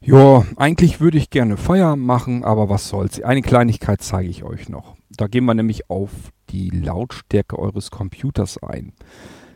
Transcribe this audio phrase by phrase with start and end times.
[0.00, 3.20] Ja, eigentlich würde ich gerne Feier machen, aber was soll's.
[3.20, 4.96] Eine Kleinigkeit zeige ich euch noch.
[5.10, 6.10] Da gehen wir nämlich auf
[6.50, 8.92] die Lautstärke eures Computers ein.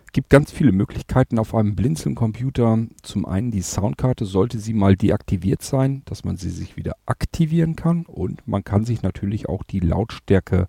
[0.07, 2.79] Es gibt ganz viele Möglichkeiten auf einem Blinzeln-Computer.
[3.03, 7.77] Zum einen die Soundkarte sollte sie mal deaktiviert sein, dass man sie sich wieder aktivieren
[7.77, 8.07] kann.
[8.07, 10.67] Und man kann sich natürlich auch die Lautstärke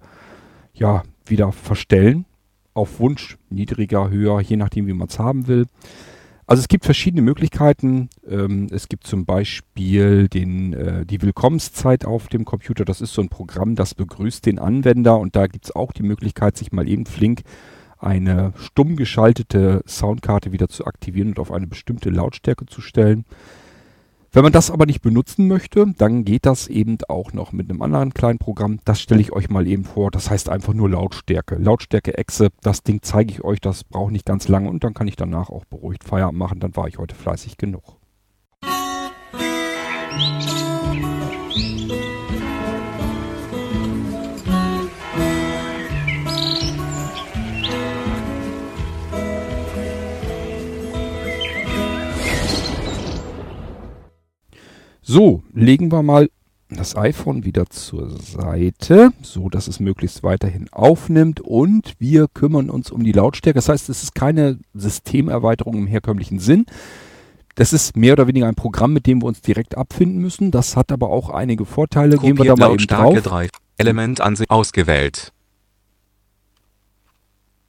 [0.74, 2.26] ja wieder verstellen.
[2.76, 5.66] Auf Wunsch niedriger, höher, je nachdem wie man es haben will.
[6.52, 8.10] Also es gibt verschiedene Möglichkeiten.
[8.30, 12.84] Ähm, es gibt zum Beispiel den, äh, die Willkommenszeit auf dem Computer.
[12.84, 16.04] Das ist so ein Programm, das begrüßt den Anwender und da gibt es auch die
[16.04, 17.44] Möglichkeit, sich mal eben flink
[18.00, 23.24] eine stumm geschaltete Soundkarte wieder zu aktivieren und auf eine bestimmte Lautstärke zu stellen.
[24.34, 27.82] Wenn man das aber nicht benutzen möchte, dann geht das eben auch noch mit einem
[27.82, 28.80] anderen kleinen Programm.
[28.86, 30.10] Das stelle ich euch mal eben vor.
[30.10, 31.56] Das heißt einfach nur Lautstärke.
[31.56, 32.48] Lautstärke Exe.
[32.62, 33.60] Das Ding zeige ich euch.
[33.60, 36.62] Das braucht nicht ganz lange und dann kann ich danach auch beruhigt Feierabend machen.
[36.62, 37.98] Dann war ich heute fleißig genug.
[55.12, 56.30] So, legen wir mal
[56.70, 62.92] das iPhone wieder zur Seite, so dass es möglichst weiterhin aufnimmt und wir kümmern uns
[62.92, 63.58] um die Lautstärke.
[63.58, 66.66] Das heißt, es ist keine Systemerweiterung im herkömmlichen Sinn.
[67.56, 70.50] Das ist mehr oder weniger ein Programm, mit dem wir uns direkt abfinden müssen.
[70.50, 72.16] Das hat aber auch einige Vorteile.
[72.16, 73.32] Kopiert Gehen wir da mal Lautstärke eben drauf.
[73.32, 73.50] 3.
[73.80, 75.34] Element an sich ausgewählt.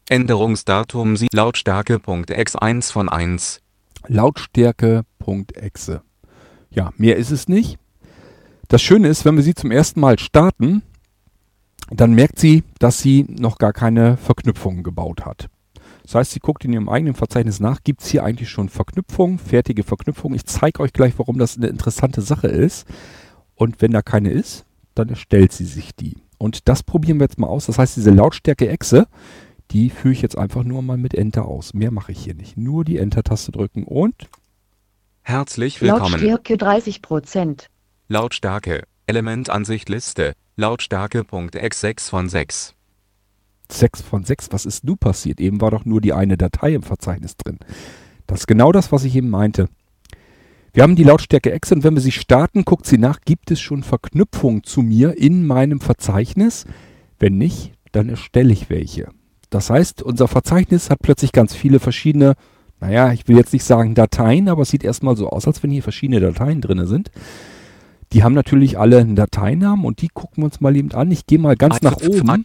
[0.08, 3.62] Änderungsdatum Sie Lautstärke.x1 von 1.
[4.06, 6.02] Lautstärke.exe.
[6.72, 7.78] Ja, mehr ist es nicht.
[8.68, 10.82] Das Schöne ist, wenn wir sie zum ersten Mal starten,
[11.90, 15.48] dann merkt sie, dass sie noch gar keine Verknüpfungen gebaut hat.
[16.04, 19.38] Das heißt, sie guckt in ihrem eigenen Verzeichnis nach, gibt es hier eigentlich schon Verknüpfungen,
[19.38, 20.36] fertige Verknüpfungen.
[20.36, 22.86] Ich zeige euch gleich, warum das eine interessante Sache ist.
[23.54, 26.16] Und wenn da keine ist, dann erstellt sie sich die.
[26.38, 27.66] Und das probieren wir jetzt mal aus.
[27.66, 29.06] Das heißt, diese Lautstärke-Echse,
[29.70, 31.72] die führe ich jetzt einfach nur mal mit Enter aus.
[31.72, 32.56] Mehr mache ich hier nicht.
[32.56, 34.28] Nur die Enter-Taste drücken und
[35.24, 36.12] Herzlich willkommen.
[36.12, 37.68] Lautstärke 30 Prozent.
[38.08, 42.74] Lautstärke, Elementansicht Liste, Lautstärke.x6 von 6.
[43.70, 45.40] 6 von 6, was ist nun passiert?
[45.40, 47.58] Eben war doch nur die eine Datei im Verzeichnis drin.
[48.26, 49.68] Das ist genau das, was ich eben meinte.
[50.72, 53.60] Wir haben die Lautstärke X und wenn wir sie starten, guckt sie nach, gibt es
[53.60, 56.64] schon Verknüpfungen zu mir in meinem Verzeichnis?
[57.20, 59.08] Wenn nicht, dann erstelle ich welche.
[59.50, 62.34] Das heißt, unser Verzeichnis hat plötzlich ganz viele verschiedene
[62.82, 65.70] naja, ich will jetzt nicht sagen Dateien, aber es sieht erstmal so aus, als wenn
[65.70, 67.12] hier verschiedene Dateien drin sind.
[68.12, 71.12] Die haben natürlich alle einen Dateinamen und die gucken wir uns mal eben an.
[71.12, 72.44] Ich gehe mal ganz nach oben.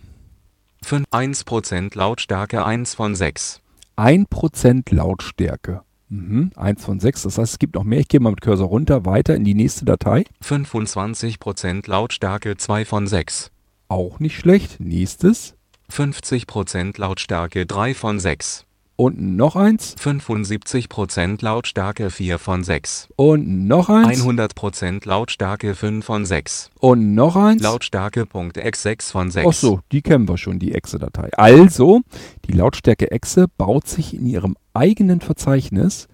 [0.85, 3.61] 1% Lautstärke 1 von 6.
[3.97, 5.81] 1% Lautstärke.
[6.09, 7.23] Mhm, 1 von 6.
[7.23, 7.99] Das heißt, es gibt noch mehr.
[7.99, 10.25] Ich gehe mal mit Cursor runter, weiter in die nächste Datei.
[10.45, 13.49] 25% Lautstärke 2 von 6.
[13.87, 14.79] Auch nicht schlecht.
[14.79, 15.55] Nächstes.
[15.91, 18.66] 50% Lautstärke 3 von 6.
[18.97, 19.95] Und noch eins.
[19.95, 23.09] 75% Lautstärke 4 von 6.
[23.15, 24.23] Und noch eins.
[24.23, 26.71] 100% Lautstärke 5 von 6.
[26.79, 27.61] Und noch eins.
[27.61, 29.47] Lautstärke.x6 von 6.
[29.47, 31.29] Ach so, die kennen wir schon, die Exe-Datei.
[31.37, 32.01] Also,
[32.45, 36.07] die Lautstärke Exe baut sich in ihrem eigenen Verzeichnis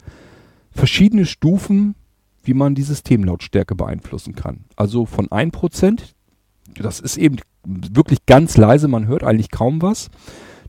[0.72, 1.96] verschiedene Stufen,
[2.44, 4.66] wie man die Systemlautstärke beeinflussen kann.
[4.76, 6.02] Also von 1%,
[6.76, 10.10] das ist eben wirklich ganz leise, man hört eigentlich kaum was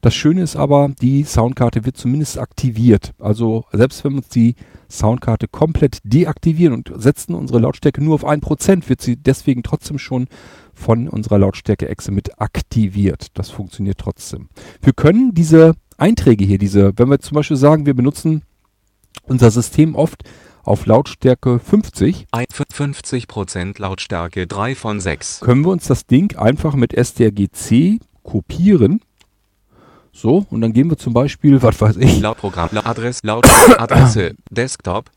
[0.04, 3.14] das Schöne ist aber, die Soundkarte wird zumindest aktiviert.
[3.18, 4.54] Also selbst wenn wir uns die
[4.90, 10.26] Soundkarte komplett deaktivieren und setzen unsere Lautstärke nur auf 1%, wird sie deswegen trotzdem schon
[10.74, 13.28] von unserer Lautstärke-Echse mit aktiviert.
[13.32, 14.50] Das funktioniert trotzdem.
[14.82, 18.42] Wir können diese Einträge hier, diese, wenn wir zum Beispiel sagen, wir benutzen
[19.22, 20.22] unser System oft
[20.64, 22.26] auf Lautstärke 50.
[22.34, 25.40] 50% Lautstärke 3 von 6.
[25.40, 29.00] Können wir uns das Ding einfach mit strgc kopieren
[30.14, 32.20] so, und dann gehen wir zum Beispiel, was weiß ich.
[32.20, 33.46] Laut Programm, laut Adresse, laut
[33.78, 35.10] Adresse, Desktop.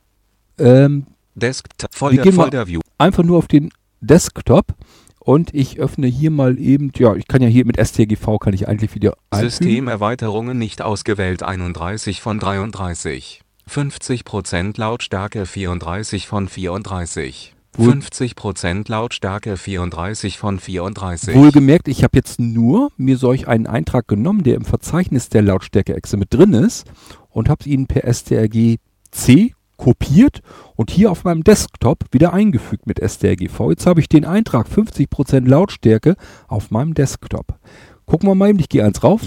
[0.58, 2.82] Ähm, Desktop, Folder, wir Folder View.
[2.98, 3.70] Einfach nur auf den
[4.02, 4.74] Desktop
[5.20, 8.68] und ich öffne hier mal eben, ja, ich kann ja hier mit STGV kann ich
[8.68, 9.14] eigentlich wieder.
[9.34, 13.42] Systemerweiterungen nicht ausgewählt 31 von 33.
[13.70, 17.54] 50% Lautstärke 34 von 34.
[17.78, 21.36] 50% Lautstärke 34 von 34.
[21.36, 26.18] Wohlgemerkt, ich habe jetzt nur mir solch einen Eintrag genommen, der im Verzeichnis der Lautstärke-Exe
[26.18, 26.86] mit drin ist
[27.30, 30.42] und habe ihn per strgc kopiert
[30.76, 33.70] und hier auf meinem Desktop wieder eingefügt mit strgv.
[33.70, 36.16] Jetzt habe ich den Eintrag 50% Lautstärke
[36.48, 37.60] auf meinem Desktop.
[38.08, 39.22] Gucken wir mal eben, ich gehe eins rauf.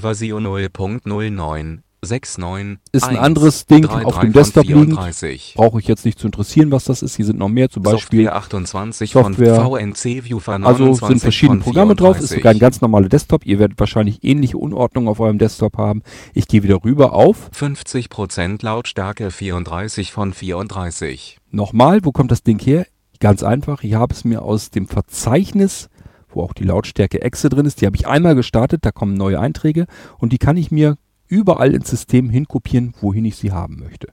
[0.00, 4.86] Version 0.09 69 Ist ein 1, anderes Ding 3, auf 3 dem Desktop liegend.
[4.86, 5.54] 34.
[5.56, 7.16] Brauche ich jetzt nicht zu interessieren, was das ist.
[7.16, 8.24] Hier sind noch mehr, zum Beispiel.
[8.24, 9.54] Software 28 Software.
[9.56, 12.38] von VNC Viewer 29 Also sind verschiedene Programme drauf, ist 34.
[12.38, 13.46] sogar ein ganz normaler Desktop.
[13.46, 16.02] Ihr werdet wahrscheinlich ähnliche Unordnung auf eurem Desktop haben.
[16.32, 17.50] Ich gehe wieder rüber auf.
[17.56, 21.38] 50% Lautstärke 34 von 34.
[21.50, 22.86] Nochmal, wo kommt das Ding her?
[23.20, 25.88] Ganz einfach, ich habe es mir aus dem Verzeichnis,
[26.28, 29.38] wo auch die Lautstärke Exe drin ist, die habe ich einmal gestartet, da kommen neue
[29.38, 29.86] Einträge
[30.18, 30.96] und die kann ich mir
[31.34, 34.08] überall ins System hinkopieren, wohin ich sie haben möchte.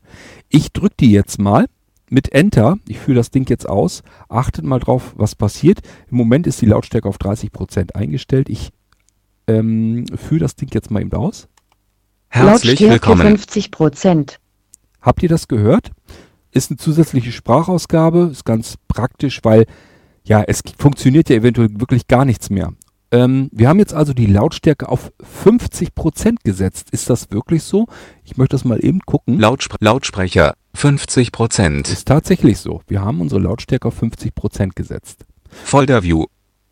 [0.50, 1.68] Ich drücke die jetzt mal
[2.10, 5.80] mit Enter, ich führe das Ding jetzt aus, achtet mal drauf, was passiert.
[6.10, 8.50] Im Moment ist die Lautstärke auf 30% eingestellt.
[8.50, 8.72] Ich
[9.48, 11.48] ähm, führe das Ding jetzt mal eben aus.
[12.28, 13.28] Herzlich Lautstärke willkommen.
[13.38, 14.40] 50 Prozent.
[15.00, 15.92] Habt ihr das gehört?
[16.52, 19.66] Ist eine zusätzliche Sprachausgabe, ist ganz praktisch, weil
[20.24, 22.74] ja, es funktioniert ja eventuell wirklich gar nichts mehr.
[23.12, 25.12] Ähm, wir haben jetzt also die Lautstärke auf
[25.44, 26.90] 50% gesetzt.
[26.92, 27.88] Ist das wirklich so?
[28.24, 29.38] Ich möchte das mal eben gucken.
[29.38, 31.92] Lautspr Lautsprecher 50%.
[31.92, 32.82] ist tatsächlich so.
[32.88, 35.26] Wir haben unsere Lautstärke auf 50% gesetzt.
[35.50, 36.26] Folder View.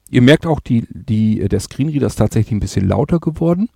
[0.10, 3.70] Ihr merkt auch, die, die, der Screenreader ist tatsächlich ein bisschen lauter geworden.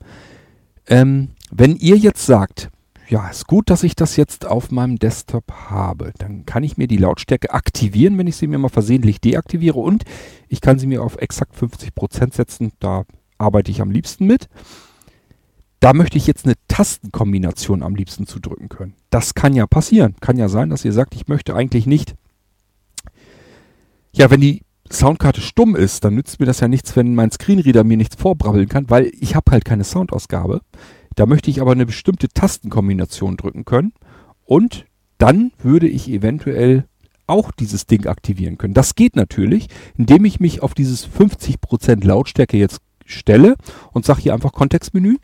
[0.87, 2.69] Ähm, wenn ihr jetzt sagt,
[3.13, 6.87] ja, ist gut, dass ich das jetzt auf meinem Desktop habe, dann kann ich mir
[6.87, 10.03] die Lautstärke aktivieren, wenn ich sie mir mal versehentlich deaktiviere und
[10.47, 12.71] ich kann sie mir auf exakt 50% setzen.
[12.79, 13.03] Da
[13.37, 14.49] arbeite ich am liebsten mit.
[15.79, 18.95] Da möchte ich jetzt eine Tastenkombination am liebsten zu drücken können.
[19.11, 20.15] Das kann ja passieren.
[20.19, 22.15] Kann ja sein, dass ihr sagt, ich möchte eigentlich nicht.
[24.11, 27.83] Ja, wenn die Soundkarte stumm ist, dann nützt mir das ja nichts, wenn mein Screenreader
[27.83, 30.61] mir nichts vorbrabbeln kann, weil ich habe halt keine Soundausgabe.
[31.15, 33.93] Da möchte ich aber eine bestimmte Tastenkombination drücken können
[34.45, 34.85] und
[35.17, 36.85] dann würde ich eventuell
[37.27, 38.73] auch dieses Ding aktivieren können.
[38.73, 39.67] Das geht natürlich,
[39.97, 43.55] indem ich mich auf dieses 50% Lautstärke jetzt stelle
[43.91, 45.17] und sage hier einfach Kontextmenü.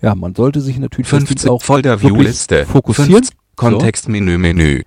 [0.00, 2.66] Ja, man sollte sich natürlich das Ding 50 auch Folder View Liste.
[2.66, 3.12] fokussieren.
[3.12, 4.82] 50 Kontextmenü Menü.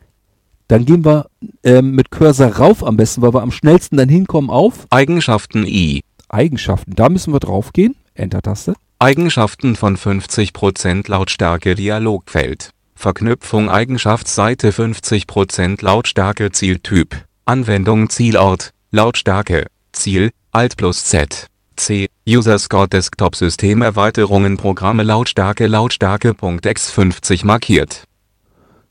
[0.69, 1.28] Dann gehen wir
[1.64, 6.02] ähm, mit Cursor rauf am besten, weil wir am schnellsten dann hinkommen auf Eigenschaften I.
[6.30, 6.96] Eigenschaften.
[6.96, 7.96] Da müssen wir drauf gehen.
[8.21, 8.75] Enter-Taste.
[9.00, 12.69] Eigenschaften von 50% Lautstärke Dialogfeld.
[12.95, 17.25] Verknüpfung Eigenschaftsseite 50% Lautstärke Zieltyp.
[17.45, 18.71] Anwendung Zielort.
[18.91, 19.65] Lautstärke.
[19.91, 20.29] Ziel.
[20.51, 21.47] Alt plus Z.
[21.75, 22.09] C.
[22.27, 28.03] User Score Desktop System Erweiterungen Programme Lautstärke Lautstärke.x50 markiert.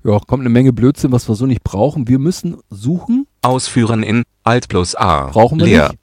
[0.02, 2.08] Ja, kommt eine Menge Blödsinn, was wir so nicht brauchen.
[2.08, 3.26] Wir müssen suchen.
[3.42, 5.26] Ausführen in Alt plus A.
[5.26, 5.88] Brauchen wir Leer.
[5.90, 6.00] nicht.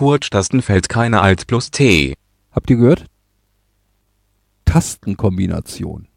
[0.00, 0.08] Tastenkombination.
[0.08, 2.14] Kurztastenfeld keine Alt plus T.
[2.52, 3.04] Habt ihr gehört?
[4.64, 6.08] Tastenkombination.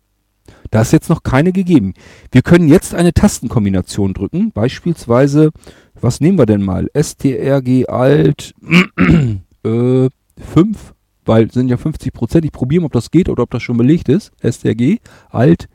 [0.71, 1.93] Da ist jetzt noch keine gegeben.
[2.31, 4.51] Wir können jetzt eine Tastenkombination drücken.
[4.53, 5.51] Beispielsweise,
[5.99, 6.89] was nehmen wir denn mal?
[6.97, 8.53] STRG Alt
[9.65, 10.93] äh, 5,
[11.25, 12.45] weil sind ja 50 Prozent.
[12.45, 14.31] Ich probiere mal, ob das geht oder ob das schon belegt ist.
[14.41, 15.67] STRG Alt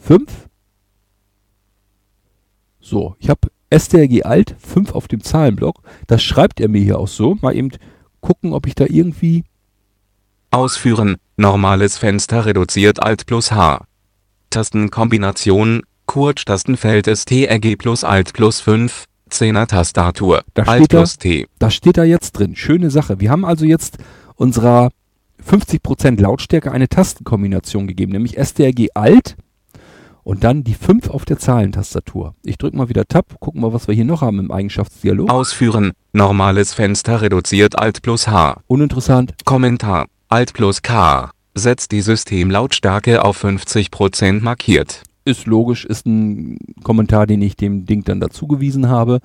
[0.00, 0.48] 5.
[2.80, 5.82] So, ich habe STRG Alt 5 auf dem Zahlenblock.
[6.06, 7.36] Das schreibt er mir hier auch so.
[7.40, 7.70] Mal eben
[8.20, 9.44] gucken, ob ich da irgendwie
[10.50, 11.16] Ausführen.
[11.36, 13.84] Normales Fenster reduziert Alt plus H.
[14.50, 15.82] Tastenkombination.
[16.06, 19.04] Kurztastenfeld STRG plus Alt plus 5.
[19.30, 20.42] 10er Tastatur.
[20.54, 21.46] Da Alt steht da- plus T.
[21.60, 22.56] Das steht da jetzt drin.
[22.56, 23.20] Schöne Sache.
[23.20, 23.98] Wir haben also jetzt
[24.34, 24.90] unserer
[25.48, 29.36] 50% Lautstärke eine Tastenkombination gegeben, nämlich STRG Alt
[30.22, 32.34] und dann die 5 auf der Zahlentastatur.
[32.44, 35.30] Ich drücke mal wieder Tab, gucken wir, was wir hier noch haben im Eigenschaftsdialog.
[35.30, 35.92] Ausführen.
[36.12, 38.60] Normales Fenster reduziert Alt plus H.
[38.66, 39.34] Uninteressant.
[39.44, 40.06] Kommentar.
[40.28, 41.30] Alt plus K.
[41.54, 45.02] Setzt die Systemlautstärke auf 50% markiert.
[45.24, 49.20] Ist logisch, ist ein Kommentar, den ich dem Ding dann dazugewiesen habe.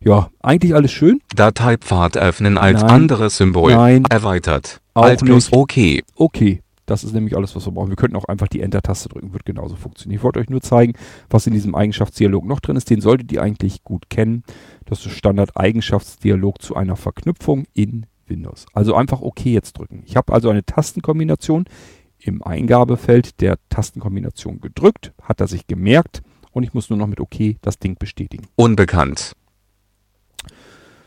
[0.00, 1.20] Ja, eigentlich alles schön.
[1.34, 2.90] Dateipfad öffnen als Nein.
[2.90, 3.72] anderes Symbol.
[3.72, 4.04] Nein.
[4.08, 4.80] Erweitert.
[4.94, 5.56] Auch Alt plus nicht.
[5.56, 6.02] OK.
[6.14, 7.90] Okay, das ist nämlich alles, was wir brauchen.
[7.90, 10.18] Wir könnten auch einfach die Enter-Taste drücken, wird genauso funktionieren.
[10.18, 10.94] Ich wollte euch nur zeigen,
[11.28, 12.88] was in diesem Eigenschaftsdialog noch drin ist.
[12.88, 14.42] Den solltet ihr eigentlich gut kennen.
[14.86, 18.66] Das ist Standard-Eigenschaftsdialog zu einer Verknüpfung in Windows.
[18.72, 20.02] Also einfach OK jetzt drücken.
[20.06, 21.66] Ich habe also eine Tastenkombination
[22.18, 27.20] im Eingabefeld der Tastenkombination gedrückt, hat er sich gemerkt und ich muss nur noch mit
[27.20, 28.46] OK das Ding bestätigen.
[28.56, 29.32] Unbekannt.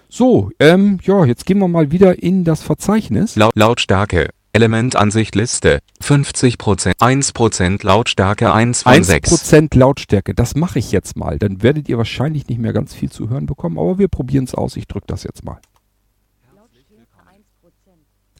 [0.10, 3.36] So, ähm, ja, jetzt gehen wir mal wieder in das Verzeichnis.
[3.36, 4.30] Laut Lautstärke.
[4.54, 5.80] Elementansicht Liste.
[6.02, 6.98] 50%.
[6.98, 9.32] 1% Lautstärke 1 von 6.
[9.32, 11.40] 1% Lautstärke, das mache ich jetzt mal.
[11.40, 14.56] Dann werdet ihr wahrscheinlich nicht mehr ganz viel zu hören bekommen, aber wir probieren es
[14.56, 14.76] aus.
[14.76, 15.60] Ich drücke das jetzt mal.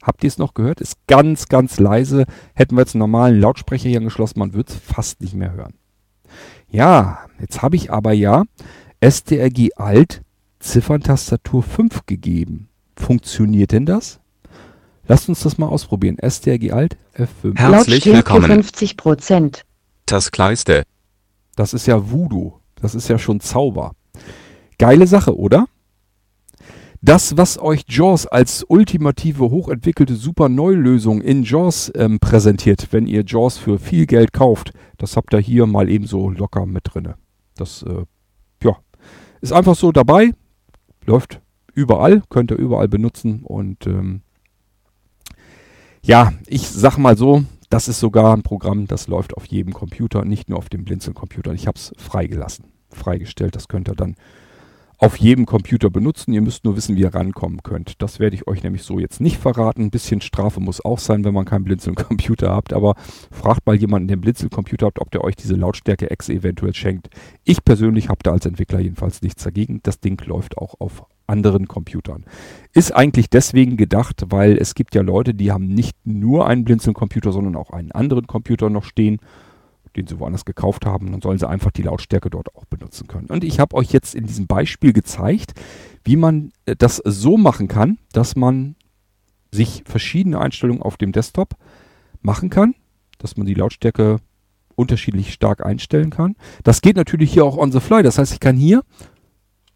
[0.02, 0.82] Habt ihr es noch gehört?
[0.82, 2.26] Ist ganz, ganz leise.
[2.56, 5.76] Hätten wir jetzt einen normalen Lautsprecher hier angeschlossen, man würde es fast nicht mehr hören.
[6.70, 8.46] Ja, jetzt habe ich aber ja
[9.04, 10.24] STRG Alt
[10.60, 12.70] Zifferntastatur 5 gegeben.
[12.96, 14.20] Funktioniert denn das?
[15.12, 16.16] Lasst uns das mal ausprobieren.
[16.26, 17.58] STRG Alt F5.
[17.58, 18.46] Herzlich willkommen.
[18.46, 19.66] 50 Prozent.
[20.06, 20.84] Taskleiste.
[21.58, 22.54] Das ist ja Voodoo.
[22.76, 23.92] Das ist ja schon Zauber.
[24.78, 25.66] Geile Sache, oder?
[27.02, 33.58] Das, was euch JAWS als ultimative, hochentwickelte Super-Neulösung in JAWS ähm, präsentiert, wenn ihr JAWS
[33.58, 37.16] für viel Geld kauft, das habt ihr hier mal ebenso locker mit drinne.
[37.58, 38.06] Das, äh,
[38.64, 38.78] ja,
[39.42, 40.32] ist einfach so dabei,
[41.06, 41.42] läuft
[41.74, 44.22] überall, könnt ihr überall benutzen und ähm,
[46.04, 50.26] ja, ich sag mal so, das ist sogar ein Programm, das läuft auf jedem Computer,
[50.26, 51.54] nicht nur auf dem Blinzeln-Computer.
[51.54, 53.56] Ich habe es freigelassen, freigestellt.
[53.56, 54.16] Das könnt ihr dann
[55.02, 56.32] auf jedem Computer benutzen.
[56.32, 58.02] Ihr müsst nur wissen, wie ihr rankommen könnt.
[58.04, 59.86] Das werde ich euch nämlich so jetzt nicht verraten.
[59.86, 62.72] Ein bisschen Strafe muss auch sein, wenn man keinen Blinzeln-Computer habt.
[62.72, 62.94] Aber
[63.32, 67.10] fragt mal jemanden, der einen Blinzeln-Computer hat, ob der euch diese Lautstärke-Exe eventuell schenkt.
[67.44, 69.80] Ich persönlich habe da als Entwickler jedenfalls nichts dagegen.
[69.82, 72.26] Das Ding läuft auch auf anderen Computern.
[72.72, 77.32] Ist eigentlich deswegen gedacht, weil es gibt ja Leute, die haben nicht nur einen Blinzeln-Computer,
[77.32, 79.18] sondern auch einen anderen Computer noch stehen,
[79.96, 81.12] den sie woanders gekauft haben.
[81.12, 83.28] Dann sollen sie einfach die Lautstärke dort auch benutzen können.
[83.28, 85.54] Und ich habe euch jetzt in diesem Beispiel gezeigt,
[86.04, 88.76] wie man äh, das so machen kann, dass man
[89.52, 91.56] sich verschiedene Einstellungen auf dem Desktop
[92.22, 92.76] machen kann,
[93.18, 94.18] dass man die Lautstärke
[94.76, 96.36] unterschiedlich stark einstellen kann.
[96.64, 98.02] Das geht natürlich hier auch on the fly.
[98.02, 98.84] Das heißt, ich kann hier,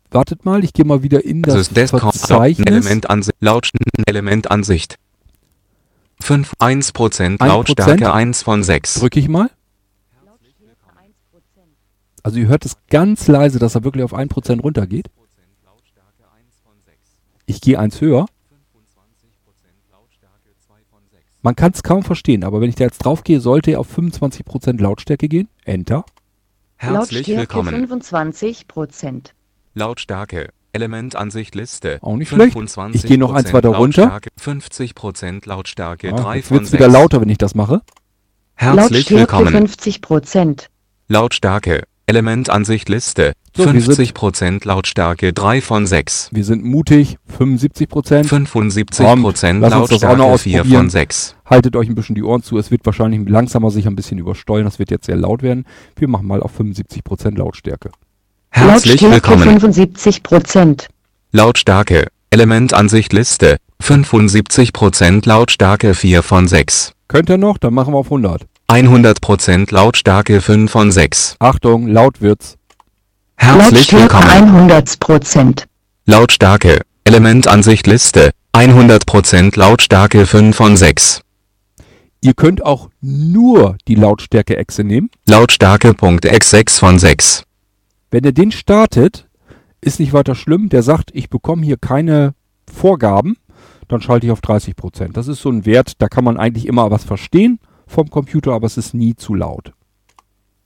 [0.10, 2.02] wartet mal, ich gehe mal wieder in Das das Desktop.
[2.02, 2.68] Verzeichnis.
[2.68, 3.38] Elementansicht.
[3.42, 3.70] Laut
[4.08, 4.98] Elementansicht.
[6.22, 7.46] 5, 1%, 1%.
[7.46, 8.96] Lautstärke 1 von 6.
[8.96, 9.50] Drücke ich mal.
[12.25, 15.12] Also ihr hört es ganz leise, dass er wirklich auf 1% runtergeht.
[17.46, 18.25] Ich gehe eins höher.
[21.44, 23.96] Man kann es kaum verstehen, aber wenn ich da jetzt drauf gehe, sollte er auf
[23.96, 25.50] 25% Lautstärke gehen.
[25.65, 26.03] Enter.
[26.77, 27.70] Herzlich Lautstärke willkommen.
[27.70, 29.36] 25 Prozent.
[29.75, 30.50] Lautstärke.
[30.74, 32.00] Elementansicht Liste.
[32.01, 32.58] Auch nicht schlecht.
[32.58, 34.08] 25% Ich gehe noch eins weiter runter.
[34.08, 36.74] Lautstärke, 50% Lautstärke Ja, 3 jetzt wird 6.
[36.74, 37.84] wieder lauter, wenn ich das mache.
[38.55, 39.67] Herzlich Lautstärke willkommen.
[39.67, 40.72] 50 Prozent.
[41.08, 41.84] Lautstärke.
[42.08, 43.34] Elementansicht Liste.
[43.56, 46.30] So, wir sind- 50% Lautstärke 3 von 6.
[46.32, 47.18] Wir sind mutig.
[47.28, 48.28] 75%.
[48.28, 50.82] 75% lass uns das auch noch Lautstärke 4 ausprobieren.
[50.84, 51.36] von 6.
[51.46, 52.58] Haltet euch ein bisschen die Ohren zu.
[52.58, 54.66] Es wird wahrscheinlich langsamer sich ein bisschen übersteuern.
[54.66, 55.66] Das wird jetzt sehr laut werden.
[55.96, 57.90] Wir machen mal auf 75% Lautstärke.
[58.52, 59.44] Herzlich Lautstärke willkommen.
[59.44, 60.88] 75 Prozent.
[61.32, 62.08] Lautstärke.
[62.30, 63.58] Elementansicht Liste.
[63.82, 66.94] 75% Lautstärke 4 von 6.
[67.08, 67.58] Könnt ihr noch?
[67.58, 68.46] Dann machen wir auf 100.
[68.68, 71.36] 100% Lautstärke 5 von 6.
[71.40, 72.58] Achtung, laut wird's.
[73.36, 74.56] Herzlich Lautstärke willkommen.
[74.56, 75.66] 100 Prozent.
[76.06, 76.82] Lautstärke.
[77.04, 78.32] Elementansicht Liste.
[78.54, 81.22] 100% Lautstärke 5 von 6.
[82.22, 85.12] Ihr könnt auch nur die Lautstärke-Echse nehmen.
[85.28, 87.44] Lautstärke Punkt X 6 von 6.
[88.10, 89.28] Wenn ihr den startet,
[89.80, 90.70] ist nicht weiter schlimm.
[90.70, 92.34] Der sagt, ich bekomme hier keine
[92.74, 93.38] Vorgaben.
[93.88, 95.14] Dann schalte ich auf 30%.
[95.14, 98.68] Das ist so ein Wert, da kann man eigentlich immer was verstehen vom Computer, aber
[98.68, 99.74] es ist nie zu laut.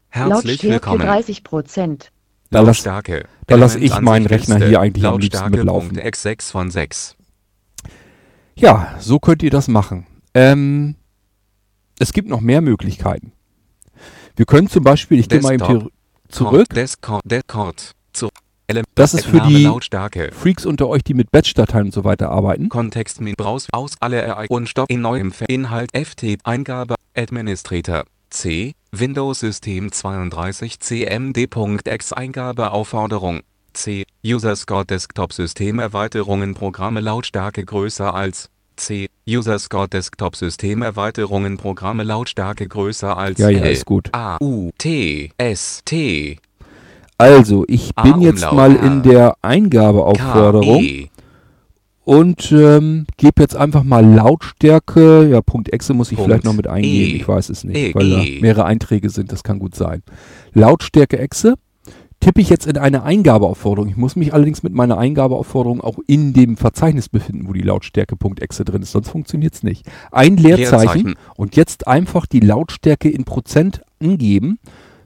[0.09, 0.99] Herzlich Lautstärke willkommen.
[0.99, 2.11] 30 Prozent.
[2.49, 3.25] Da lass- Lautstärke.
[3.47, 5.89] da lass ich meinen Rechner hier eigentlich am liebsten mitlaufen.
[5.89, 7.15] Punkt X 6 von 6.
[8.55, 10.07] Ja, so könnt ihr das machen.
[10.33, 10.95] Ähm,
[11.99, 13.33] es gibt noch mehr Möglichkeiten.
[14.35, 15.89] Wir können zum Beispiel, ich gehe mal eben hier
[16.29, 16.67] zurück.
[18.95, 19.69] Das ist für die.
[20.31, 22.69] Freaks unter euch, die mit Batch-Dateien und so weiter arbeiten.
[22.69, 28.05] Kontext mit Browse aus alle Ereignisse und Stopp in neuem Inhalt FT Eingabe Administrator.
[28.29, 28.73] C.
[28.91, 33.41] Windows System 32 CMD.x Eingabe Aufforderung.
[33.73, 34.05] C.
[34.25, 36.53] User Score Desktop System Erweiterungen.
[36.53, 39.09] Programme Lautstärke größer als C.
[39.27, 41.57] User Score Desktop System Erweiterungen.
[41.57, 43.71] Programme Lautstärke größer als Ja, ja, L.
[43.73, 44.09] ist gut.
[44.13, 46.38] A U T S T.
[47.17, 50.81] Also, ich bin jetzt mal in der Eingabeaufforderung.
[50.81, 51.09] E
[52.09, 55.29] und ähm, gebe jetzt einfach mal Lautstärke.
[55.29, 57.13] Ja, Punkt Exe muss ich Punkt vielleicht noch mit eingeben.
[57.13, 57.15] E.
[57.17, 57.93] Ich weiß es nicht, E.
[57.93, 58.41] weil da E.
[58.41, 59.31] mehrere Einträge sind.
[59.31, 60.01] Das kann gut sein.
[60.53, 61.53] Lautstärke Exe
[62.19, 63.91] tippe ich jetzt in eine Eingabeaufforderung.
[63.91, 68.15] Ich muss mich allerdings mit meiner Eingabeaufforderung auch in dem Verzeichnis befinden, wo die Lautstärke
[68.15, 68.91] Punkt Exe drin ist.
[68.91, 69.85] Sonst funktioniert es nicht.
[70.11, 71.13] Ein Leerzeichen, Leerzeichen.
[71.35, 74.57] und jetzt einfach die Lautstärke in Prozent angeben.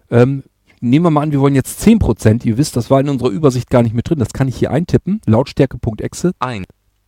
[0.10, 0.44] Ähm,
[0.80, 2.46] nehmen wir mal an, wir wollen jetzt 10%.
[2.46, 4.20] Ihr wisst, das war in unserer Übersicht gar nicht mit drin.
[4.20, 5.20] Das kann ich hier eintippen.
[5.26, 6.64] Lautstärke.exe ein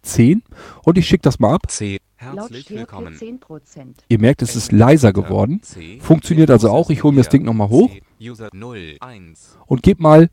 [0.05, 0.43] 10
[0.83, 1.69] und ich schicke das mal ab.
[1.69, 4.03] C Herzlich willkommen 10 Prozent.
[4.07, 5.61] Ihr merkt, es ist leiser geworden.
[5.61, 5.99] C.
[5.99, 6.89] Funktioniert also auch.
[6.89, 8.01] Ich hole mir das Ding nochmal hoch C.
[8.21, 10.29] User 0, 1, und gebe mal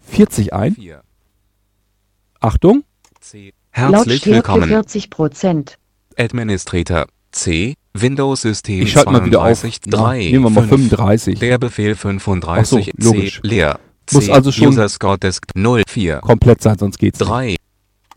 [0.00, 0.74] 40 ein.
[0.74, 1.02] 4,
[2.40, 2.84] Achtung,
[3.20, 3.52] C.
[3.70, 4.68] Herzlich willkommen.
[4.68, 5.78] 40 Prozent.
[6.18, 7.74] Administrator C.
[7.94, 9.60] Windows System ich schalte mal wieder auf.
[9.60, 10.88] 32, Na, 3, nehmen wir mal 5.
[10.88, 11.38] 35.
[11.38, 12.92] Der Befehl 35 Ach so, C.
[12.96, 13.40] logisch.
[13.42, 13.80] Leer.
[14.12, 14.32] Muss C.
[14.32, 17.28] also schon- User Score Desk 0, 4, Komplett sein, sonst geht's nicht.
[17.28, 17.56] 3.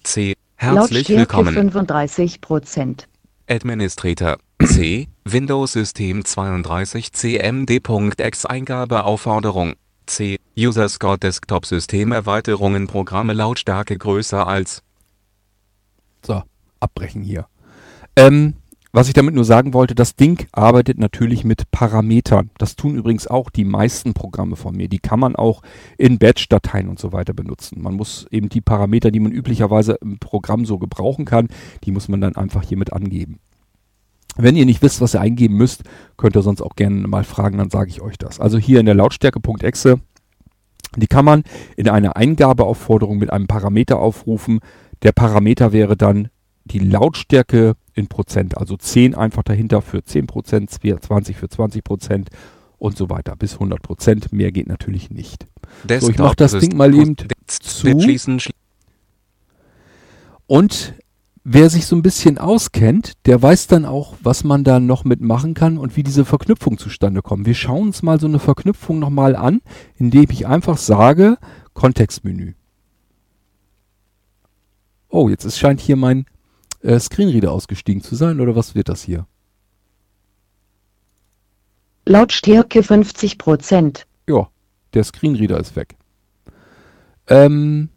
[0.03, 0.33] C.
[0.57, 1.53] Herzlich Lautstärke willkommen.
[1.53, 3.07] 35 Prozent.
[3.47, 5.07] Administrator C.
[5.25, 10.37] Windows System 32 cmd.exe Eingabeaufforderung C.
[10.57, 14.81] User Score Desktop System Erweiterungen Programme Lautstärke größer als
[16.25, 16.43] So,
[16.79, 17.47] abbrechen hier.
[18.15, 18.53] Ähm,
[18.95, 22.49] was ich damit nur sagen wollte, das Ding arbeitet natürlich mit Parametern.
[22.57, 24.87] Das tun übrigens auch die meisten Programme von mir.
[24.87, 25.63] Die kann man auch
[25.97, 27.81] in Batch-Dateien und so weiter benutzen.
[27.81, 31.49] Man muss eben die Parameter, die man üblicherweise im Programm so gebrauchen kann,
[31.83, 33.39] die muss man dann einfach hiermit angeben.
[34.37, 35.83] Wenn ihr nicht wisst, was ihr eingeben müsst,
[36.15, 38.39] könnt ihr sonst auch gerne mal fragen, dann sage ich euch das.
[38.39, 39.99] Also hier in der Lautstärke.exe,
[40.95, 41.43] die kann man
[41.75, 44.61] in einer Eingabeaufforderung mit einem Parameter aufrufen.
[45.03, 46.29] Der Parameter wäre dann
[46.63, 52.29] die Lautstärke in Prozent, also 10 einfach dahinter für 10 Prozent, 20 für 20 Prozent
[52.77, 54.31] und so weiter bis 100 Prozent.
[54.33, 55.47] Mehr geht natürlich nicht.
[55.87, 57.15] So, ich mache das Ding mal eben
[57.47, 57.99] zu.
[57.99, 58.53] Schließen, schli
[60.45, 60.93] Und
[61.45, 65.53] wer sich so ein bisschen auskennt, der weiß dann auch, was man da noch mitmachen
[65.53, 67.45] kann und wie diese Verknüpfung zustande kommt.
[67.45, 69.61] Wir schauen uns mal so eine Verknüpfung nochmal an,
[69.95, 71.37] indem ich einfach sage,
[71.73, 72.53] Kontextmenü.
[75.07, 76.25] Oh, jetzt ist, scheint hier mein
[76.85, 79.27] äh, Screenreader ausgestiegen zu sein, oder was wird das hier?
[82.05, 84.05] Lautstärke 50 Prozent.
[84.27, 84.49] Ja,
[84.93, 85.95] der Screenreader ist weg.
[87.27, 87.89] Ähm,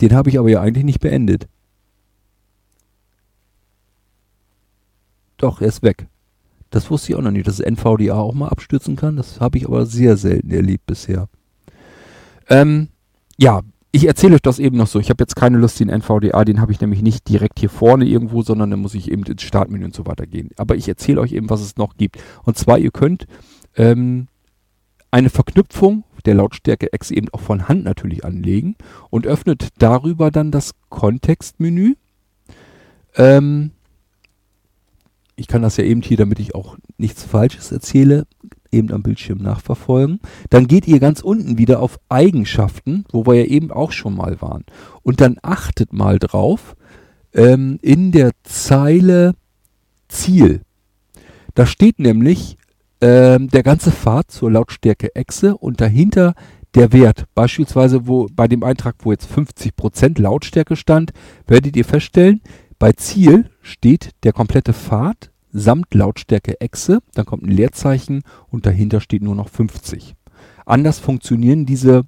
[0.00, 1.48] den habe ich aber ja eigentlich nicht beendet.
[5.36, 6.08] Doch, er ist weg.
[6.70, 9.16] Das wusste ich auch noch nicht, dass NVDA auch mal abstürzen kann.
[9.16, 11.28] Das habe ich aber sehr selten erlebt bisher.
[12.48, 12.88] Ähm,
[13.36, 13.60] ja,
[13.92, 14.98] ich erzähle euch das eben noch so.
[14.98, 18.06] Ich habe jetzt keine Lust, den NVDA, den habe ich nämlich nicht direkt hier vorne
[18.06, 20.50] irgendwo, sondern da muss ich eben ins Startmenü und so weiter gehen.
[20.56, 22.16] Aber ich erzähle euch eben, was es noch gibt.
[22.44, 23.26] Und zwar, ihr könnt
[23.76, 24.28] ähm,
[25.10, 28.76] eine Verknüpfung der Lautstärke X eben auch von Hand natürlich anlegen
[29.10, 31.94] und öffnet darüber dann das Kontextmenü.
[33.16, 33.72] Ähm,
[35.36, 38.26] ich kann das ja eben hier, damit ich auch nichts Falsches erzähle,
[38.72, 40.20] eben am Bildschirm nachverfolgen.
[40.50, 44.40] Dann geht ihr ganz unten wieder auf Eigenschaften, wo wir ja eben auch schon mal
[44.40, 44.64] waren.
[45.02, 46.76] Und dann achtet mal drauf,
[47.34, 49.34] ähm, in der Zeile
[50.08, 50.62] Ziel.
[51.54, 52.56] Da steht nämlich
[53.00, 56.34] ähm, der ganze Pfad zur Lautstärke Echse und dahinter
[56.74, 57.26] der Wert.
[57.34, 61.12] Beispielsweise wo bei dem Eintrag, wo jetzt 50% Lautstärke stand,
[61.46, 62.40] werdet ihr feststellen,
[62.78, 69.00] bei Ziel steht der komplette Pfad samt Lautstärke Echse, dann kommt ein Leerzeichen und dahinter
[69.00, 70.14] steht nur noch 50.
[70.66, 72.04] Anders funktionieren diese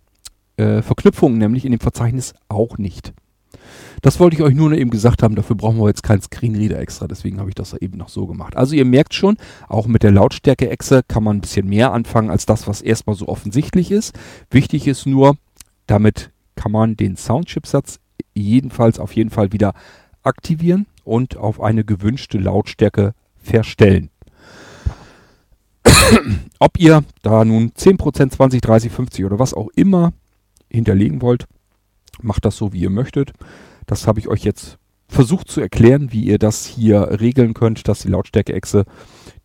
[0.56, 3.12] äh, Verknüpfungen nämlich in dem Verzeichnis auch nicht.
[4.02, 7.06] Das wollte ich euch nur eben gesagt haben, dafür brauchen wir jetzt keinen Screenreader extra,
[7.06, 8.56] deswegen habe ich das eben noch so gemacht.
[8.56, 9.36] Also ihr merkt schon,
[9.68, 13.28] auch mit der Lautstärke-Echse kann man ein bisschen mehr anfangen als das, was erstmal so
[13.28, 14.14] offensichtlich ist.
[14.50, 15.36] Wichtig ist nur,
[15.86, 17.98] damit kann man den Soundchipsatz
[18.34, 19.74] jedenfalls auf jeden Fall wieder
[20.22, 24.10] aktivieren und auf eine gewünschte Lautstärke verstellen.
[26.58, 30.12] Ob ihr da nun 10%, 20, 30, 50 oder was auch immer
[30.70, 31.46] hinterlegen wollt,
[32.22, 33.32] macht das so, wie ihr möchtet.
[33.86, 34.78] Das habe ich euch jetzt
[35.08, 38.84] versucht zu erklären, wie ihr das hier regeln könnt, dass die Lautstärke-Echse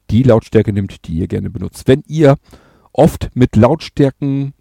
[0.10, 1.88] die Lautstärke nimmt, die ihr gerne benutzt.
[1.88, 2.38] Wenn ihr
[2.92, 4.54] oft mit Lautstärken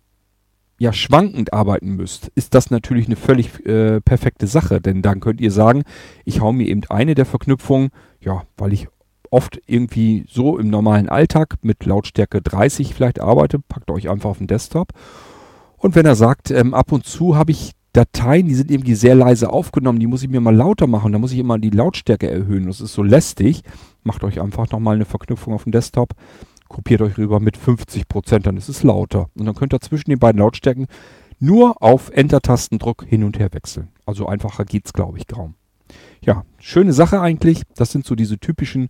[0.79, 5.40] ja schwankend arbeiten müsst, ist das natürlich eine völlig äh, perfekte Sache, denn dann könnt
[5.40, 5.83] ihr sagen,
[6.24, 8.88] ich hau mir eben eine der Verknüpfungen, ja, weil ich
[9.30, 14.38] oft irgendwie so im normalen Alltag mit Lautstärke 30 vielleicht arbeite, packt euch einfach auf
[14.38, 14.92] den Desktop.
[15.76, 19.14] Und wenn er sagt, ähm, ab und zu habe ich Dateien, die sind irgendwie sehr
[19.14, 22.30] leise aufgenommen, die muss ich mir mal lauter machen, da muss ich immer die Lautstärke
[22.30, 22.66] erhöhen.
[22.66, 23.62] Das ist so lästig.
[24.02, 26.10] Macht euch einfach nochmal eine Verknüpfung auf dem Desktop,
[26.68, 29.28] kopiert euch rüber mit 50%, dann ist es lauter.
[29.36, 30.86] Und dann könnt ihr zwischen den beiden Lautstärken
[31.40, 33.88] nur auf Enter-Tastendruck hin und her wechseln.
[34.06, 35.54] Also einfacher geht's, glaube ich, kaum.
[36.20, 37.62] Ja, schöne Sache eigentlich.
[37.76, 38.88] Das sind so diese typischen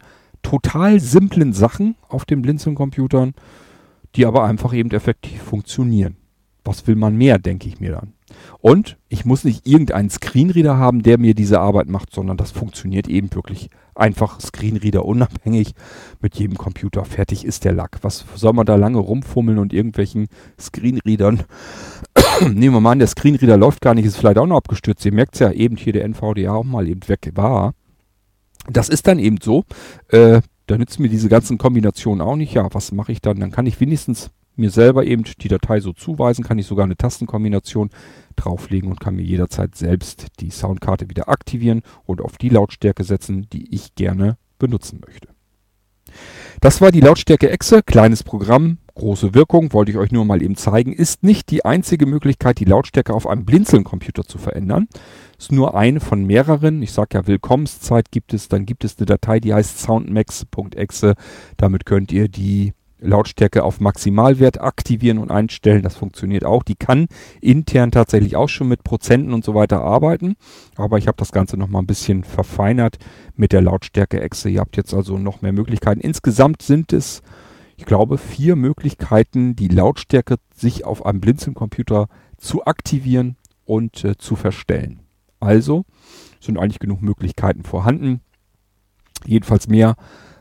[0.49, 3.35] total simplen Sachen auf den Blinzeln-Computern,
[4.15, 6.17] die aber einfach eben effektiv funktionieren.
[6.65, 8.15] Was will man mehr, denke ich mir dann.
[8.61, 13.09] Und ich muss nicht irgendeinen Screenreader haben, der mir diese Arbeit macht, sondern das funktioniert
[13.09, 15.75] eben wirklich einfach Screenreader unabhängig
[16.23, 17.05] mit jedem Computer.
[17.05, 17.99] Fertig ist der Lack.
[18.01, 21.43] Was soll man da lange rumfummeln und irgendwelchen Screenreadern?
[22.41, 25.05] Nehmen wir mal an, der Screenreader läuft gar nicht, ist vielleicht auch noch abgestürzt.
[25.05, 27.75] Ihr merkt es ja eben hier der NVDA auch mal eben weg war.
[28.71, 29.65] Das ist dann eben so.
[30.09, 32.53] Äh, da nützt mir diese ganzen Kombinationen auch nicht.
[32.55, 33.41] Ja, was mache ich dann?
[33.41, 36.97] Dann kann ich wenigstens mir selber eben die Datei so zuweisen, kann ich sogar eine
[36.97, 37.91] Tastenkombination
[38.37, 43.47] drauflegen und kann mir jederzeit selbst die Soundkarte wieder aktivieren und auf die Lautstärke setzen,
[43.53, 45.29] die ich gerne benutzen möchte.
[46.61, 50.57] Das war die Lautstärke Exe, kleines Programm, Große Wirkung, wollte ich euch nur mal eben
[50.57, 54.89] zeigen, ist nicht die einzige Möglichkeit, die Lautstärke auf einem Blinzeln-Computer zu verändern.
[55.39, 56.83] Ist nur eine von mehreren.
[56.83, 61.15] Ich sage ja, Willkommenszeit gibt es, dann gibt es eine Datei, die heißt soundmax.exe.
[61.57, 65.83] Damit könnt ihr die Lautstärke auf Maximalwert aktivieren und einstellen.
[65.83, 66.65] Das funktioniert auch.
[66.65, 67.07] Die kann
[67.41, 70.35] intern tatsächlich auch schon mit Prozenten und so weiter arbeiten.
[70.75, 72.99] Aber ich habe das Ganze noch mal ein bisschen verfeinert
[73.37, 74.49] mit der Lautstärke-Exe.
[74.49, 76.01] Ihr habt jetzt also noch mehr Möglichkeiten.
[76.01, 77.23] Insgesamt sind es,
[77.79, 84.35] ich glaube, vier Möglichkeiten, die Lautstärke sich auf einem Blinzeln-Computer zu aktivieren und äh, zu
[84.35, 85.01] verstellen.
[85.39, 85.85] Also
[86.41, 88.21] sind eigentlich genug Möglichkeiten vorhanden.
[89.25, 89.95] Jedenfalls mehr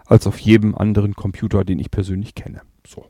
[0.07, 2.61] als auf jedem anderen Computer, den ich persönlich kenne.
[2.87, 3.05] So.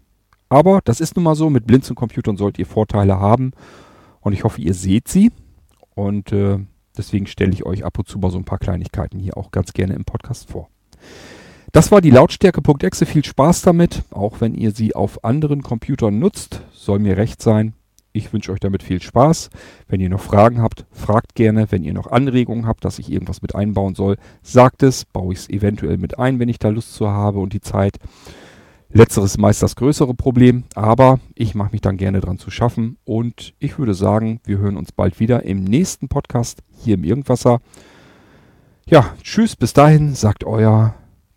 [0.49, 3.51] Aber das ist nun mal so, mit Blinzeln-Computern sollt ihr Vorteile haben
[4.19, 5.31] und ich hoffe, ihr seht sie.
[5.95, 6.59] Und äh,
[6.97, 9.71] deswegen stelle ich euch ab und zu mal so ein paar Kleinigkeiten hier auch ganz
[9.71, 10.67] gerne im Podcast vor.
[11.77, 13.05] Das war die Lautstärke.exe.
[13.05, 16.63] Viel Spaß damit, auch wenn ihr sie auf anderen Computern nutzt.
[16.73, 17.73] Soll mir recht sein.
[18.13, 19.51] Ich wünsche euch damit viel Spaß.
[19.87, 21.67] Wenn ihr noch Fragen habt, fragt gerne.
[21.69, 25.05] Wenn ihr noch Anregungen habt, dass ich irgendwas mit einbauen soll, sagt es.
[25.05, 27.97] Baue ich es eventuell mit ein, wenn ich da Lust zu habe und die Zeit.
[28.89, 33.53] Letzteres meist das größere Problem, aber ich mache mich dann gerne dran zu schaffen und
[33.59, 37.59] ich würde sagen, wir hören uns bald wieder im nächsten Podcast hier im Irgendwasser.
[38.87, 40.95] Ja, tschüss, bis dahin, sagt euer